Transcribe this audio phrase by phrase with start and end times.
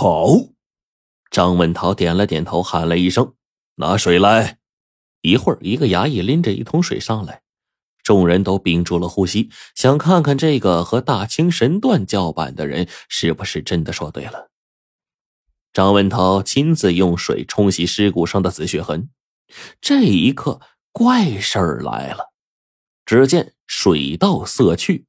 [0.00, 0.28] 好。
[1.30, 3.34] 张文涛点了点头，喊了一声
[3.76, 4.56] ：“拿水来。”
[5.20, 7.42] 一会儿，一个衙役拎着一桶水上来，
[8.02, 14.48] 众人都屏住了呼吸，想看看这个和大清神断叫板的人是不是真的说对了。
[15.74, 19.10] 张文涛亲自用水冲洗尸骨上的紫血痕，
[19.82, 20.62] 这一刻，
[20.92, 22.32] 怪事儿来了。
[23.04, 25.04] 只见水到色去，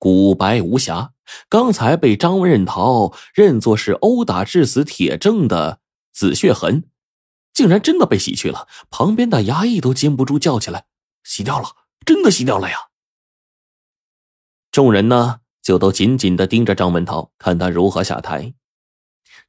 [0.00, 1.12] 骨白无瑕。
[1.48, 5.78] 刚才被张文涛认作是殴打致死铁证的
[6.12, 6.88] 紫血痕。
[7.52, 10.86] 竟然真的被洗去了，旁边的衙役都禁不住叫起来
[11.22, 11.68] ：“洗掉了，
[12.06, 12.76] 真的洗掉了呀！”
[14.72, 18.54] 众人呢，就都紧紧的盯着张文涛，看他如何下台。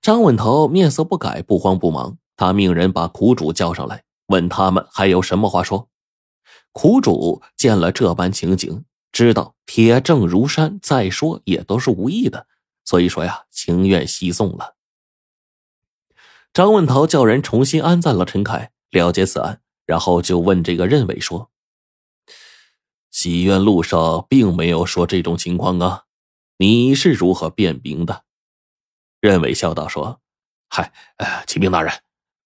[0.02, 5.88] 张文涛面色不改，不慌不忙，他命人把苦主叫上来，问他们还有什么话说。
[6.74, 8.84] 苦主见了这般情景，
[9.22, 12.48] 知道铁证如山，再说也都是无益的，
[12.84, 14.76] 所以说呀，情愿息送了。
[16.52, 21.52] 张文桃叫人重新安葬了陈凯，了结此案，然后就问这个任伟说
[23.12, 26.06] ：“洗冤路上并没有说这种情况啊，
[26.58, 28.24] 你是如何辨明的？”
[29.22, 30.20] 任伟笑道说
[30.68, 31.94] ：“嗨，呃，启禀大人，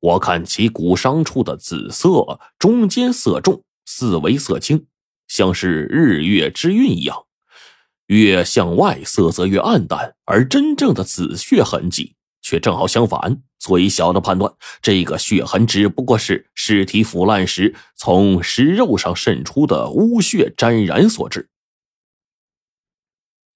[0.01, 4.85] 我看其骨伤处的紫色中间色重，四维色轻，
[5.35, 7.25] 像是日月之晕一样，
[8.07, 12.15] 越向外色泽越暗淡，而真正的紫血痕迹。”
[12.47, 13.41] 却正好相反。
[13.57, 21.49] 所以小的判断，这个血痕只不过是尸体腐烂时从尸肉上渗出的污血沾染所致。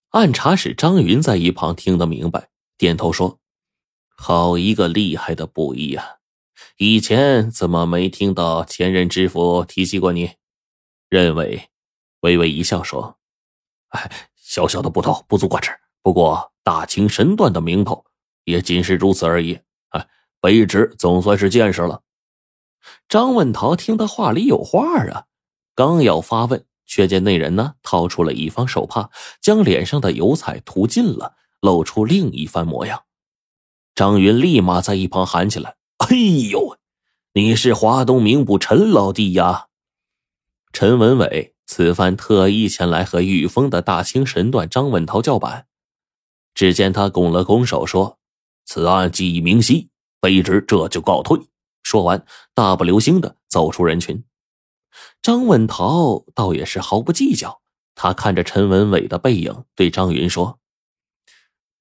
[0.09, 3.38] 按察使张云在一旁听得明白，点头说
[4.17, 6.16] ：“好一个厉害的布衣啊！
[6.77, 10.31] 以前怎么没听到前任知府提起过你？”
[11.09, 11.69] 认为
[12.21, 13.17] 微微一笑说
[13.89, 15.71] ：“哎，小小的不头，不足挂齿。
[16.01, 18.05] 不过大清神断的名头。”
[18.45, 19.59] 也仅是如此而已。
[19.89, 20.07] 哎，
[20.41, 22.01] 卑职总算是见识了。
[23.07, 25.25] 张文桃听他话里有话啊，
[25.75, 33.03] 刚要发问，却见那人呢掏出了一方手帕，将脸上的油彩涂尽了，露出另一番模样。
[33.94, 36.16] 张云立马在一旁喊起来：“哎
[36.50, 36.75] 呦，
[37.34, 39.67] 你是华东名捕陈老弟呀！”
[40.72, 45.68] 陈文伟此番特意前来和御风的大清神断张文涛叫板。
[46.53, 48.18] 只见他拱了拱手说。
[48.66, 49.90] 此案既已明晰，
[50.22, 51.40] 卑职这就告退。
[51.81, 54.24] 说完，大步流星的走出人群。
[55.24, 57.62] 张文涛倒也是毫不计较，
[57.96, 60.59] 他看着陈文伟的背影，对张云说：“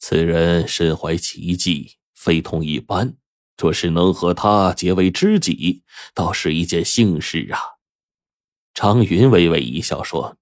[0.01, 3.17] 此人身怀奇技，非同一般。
[3.59, 5.83] 若是能和他结为知己，
[6.15, 7.61] 倒是一件幸事啊。”
[8.81, 10.37] 张云微微一笑说：“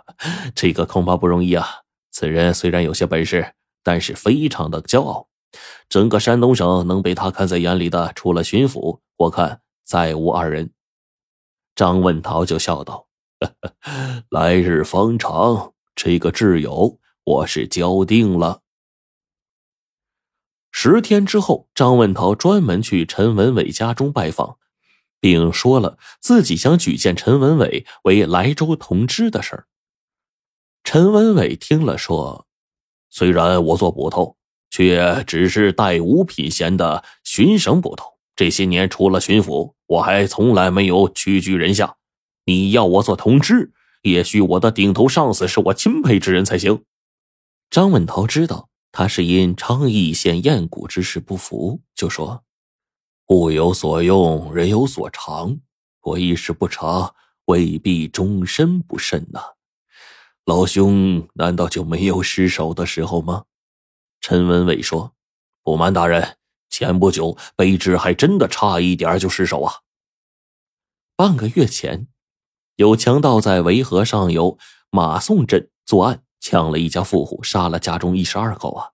[0.56, 1.82] 这个恐怕不容易啊。
[2.10, 3.52] 此人虽然有些本事，
[3.82, 5.28] 但是非常的骄傲。”
[5.86, 10.72] 整个山东省能被他看在眼里的，除了巡抚，我看再无二人。
[11.74, 13.06] 张文桃就笑道
[14.30, 18.62] ：“来日方长，这个挚友我是交定了。”
[20.72, 24.56] 十天之后，张文桃专门去陈文伟家中拜访，
[25.22, 29.66] 并说了自己想举荐陈文伟为莱州同知的事儿。
[30.84, 32.46] 陈文伟听了说
[33.08, 34.36] ：“虽然我做捕头。”
[34.74, 41.96] 却只是带五品衔的巡省捕头，这些年除了巡抚，我还从来没有屈居人下。
[42.46, 46.84] 你要我做同知，也许我的顶头上司是我钦佩之人才行。
[47.68, 52.42] 张文涛知道他是因昌邑县验骨之事不服，就说
[53.32, 55.58] ：“物有所用，人有所长。
[56.02, 57.14] 我一时不察，
[57.46, 59.40] 未必终身不慎呐。
[60.44, 63.44] 老兄难道就没有失手的时候吗？”
[64.20, 65.14] 陈文伟说
[65.64, 66.36] ：“不瞒大人，
[66.68, 69.76] 前不久卑职还真的差一点就失手啊。
[71.16, 72.08] 半个月前，
[72.76, 74.58] 有强盗在维河上游
[74.90, 78.90] 马宋镇作案，抢了一家富户，杀了家中一十二口啊。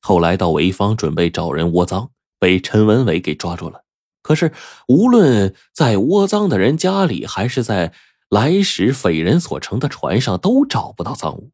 [0.00, 2.10] 后来到潍坊准备找人窝赃，
[2.40, 3.84] 被陈文伟给抓住了。
[4.22, 4.52] 可是
[4.88, 7.92] 无论在窝赃的人家里，还是在
[8.28, 11.52] 来时匪人所乘的船上，都找不到赃物。”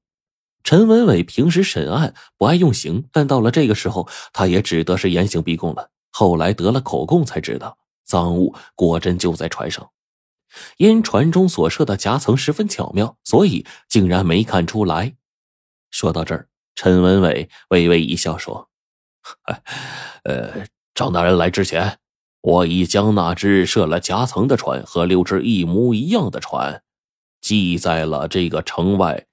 [0.64, 5.90] 陈文伟平时审案不爱用刑，但到了这个时候，他也只得是严刑逼供了。
[6.10, 9.90] 后来得了口供，才知道赃物果真就在船上。
[10.78, 15.14] 因船中所设的夹层十分巧妙，所以竟然没看出来。
[15.90, 18.68] 说到这儿，陈文伟微微一笑说
[20.24, 21.98] ：“呃，张大人来之前，
[22.40, 26.82] 我已将那只设了夹层的船和六只一模一样的船，
[27.42, 29.26] 系在了这个城外。”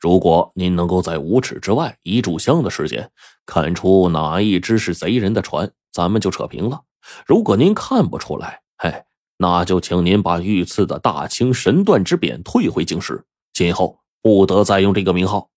[0.00, 3.10] 如果您能够在五尺之外一炷香的时间
[3.44, 6.84] 看出哪一只是贼人的船，咱们就扯平了。
[7.26, 9.04] 如果您看不出来，嘿，
[9.36, 15.50] 那就请您把御赐的大清神断之匾退回京师，今后不得再用这个名号。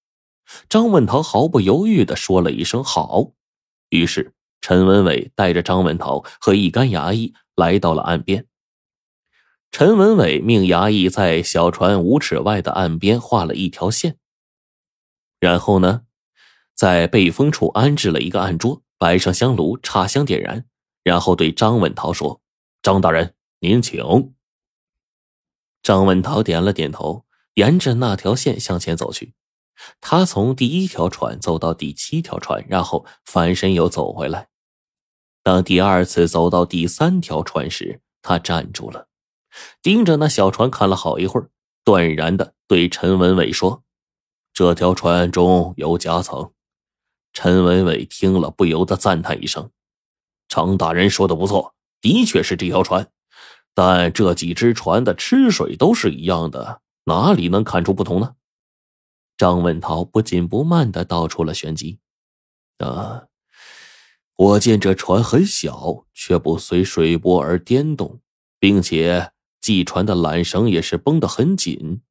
[0.68, 3.32] 张文堂毫不犹豫的说了一声“好”，
[3.88, 8.46] 于是陈文伟带着张文涛和一干衙役来到了岸边。
[9.72, 14.18] 陈文伟命衙役在小船五尺外的岸边画了一条线，
[15.40, 16.04] 然后呢，
[16.74, 20.66] 在背风处安置了一个案桌，摆上香炉，插香点燃，
[21.04, 22.42] 然后对张文涛说
[22.82, 24.34] ：“张大人，您请。”
[25.84, 29.34] 张文涛点了点头，沿着那条线向前走去。
[30.02, 34.48] 他从第一条船走到第七条船，然后翻身又走回来。
[35.44, 39.08] 当第二次走到第三条船时，他站住了。
[39.82, 41.50] 盯着那小船看了好一会儿，
[41.84, 43.84] 断然的对陈文伟说
[44.54, 46.52] ：“这条船中有夹层。”
[47.34, 49.72] 陈文伟听了，不由得赞叹一声
[50.50, 53.08] ：“张大人说的不错，的确是这条船。
[53.74, 58.34] 但这几只船的吃水都是一样的，哪里能看出不同呢？”
[59.38, 62.00] 张文涛不紧不慢的道出了玄机
[62.80, 63.28] ：“啊，
[64.36, 68.20] 我见这船很小，却不随水波而颠动，
[68.60, 72.02] 并且……”系船的缆绳也是绷得很紧，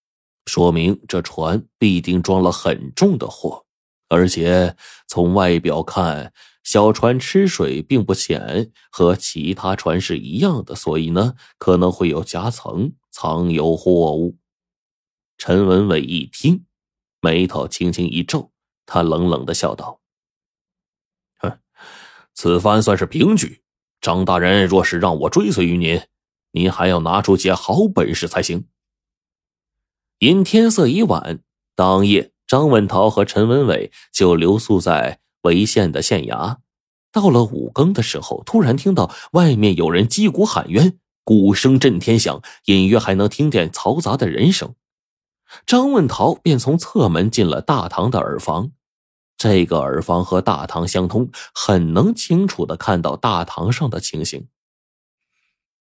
[0.44, 3.64] 说明这船必定装了很重的货。
[4.10, 4.76] 而且
[5.08, 14.36] 从外表看，小船吃水并不浅，和其他船是一样的，所以呢，可能会有夹层藏有货物。
[15.38, 16.66] 陈文伟一听，
[17.26, 18.52] 眉头轻轻一皱，
[18.86, 19.98] 他冷冷的笑道
[21.42, 21.58] ：“哼，
[22.32, 23.62] 此番算是平局。
[24.00, 26.00] 张大人若是让我追随于您。”
[26.52, 28.68] 您还要拿出些好本事才行。
[30.20, 31.40] 因天色已晚，
[31.74, 36.58] 当夜张文涛和陈文伟就留宿在潍县的县衙。
[37.10, 44.74] 到了五更的时候，突然听到外面有人击鼓喊冤，鼓声震天响，隐约还能听见嘈杂的人声。
[45.64, 48.72] 张文桃便从侧门进了大堂的耳房，
[49.36, 54.48] 这个耳房和大堂相通，很能清楚的看到大堂上的情形。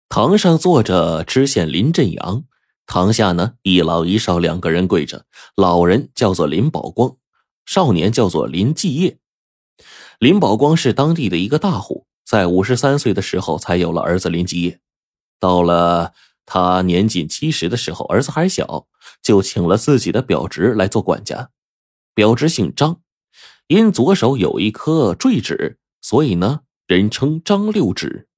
[0.09, 2.45] 堂上坐着知县林振阳，
[2.87, 5.27] 堂下呢一老一少两个人跪着。
[5.57, 7.17] 老人叫做林宝光，
[7.65, 9.19] 少年叫做林继业。
[10.19, 14.81] 林宝光是当地的一个大户，在五十三岁的时候才有了儿子林继业。
[15.41, 16.13] 到了
[16.47, 18.87] 他年仅七十的时候，儿子还小，
[19.23, 21.51] 就请了自己的表侄来做管家。
[22.15, 23.01] 表侄姓张，
[23.67, 28.29] 因左手有一颗坠指，所以呢人称张六指。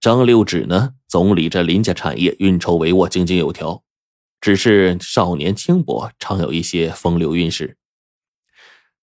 [0.00, 3.84] 张六指呢，总理着林家产业，运筹帷幄，井井有条。
[4.40, 7.76] 只是少年轻薄，常有一些风流韵事。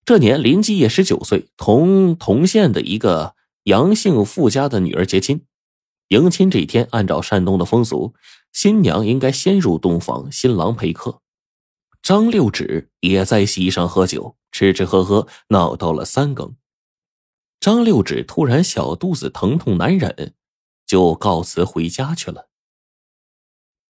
[0.04, 3.34] 这年林继业十九岁，同同县的一个
[3.64, 5.46] 杨姓富家的女儿结亲。
[6.10, 8.14] 迎亲这天，按照山东的风俗，
[8.52, 11.22] 新娘应该先入洞房，新郎陪客。
[12.02, 16.54] 张六指也在席上喝酒，吃吃喝喝，闹到了三更。
[17.58, 20.34] 张六指突然小肚子疼痛难忍。
[20.90, 22.49] 就告辞回家去了。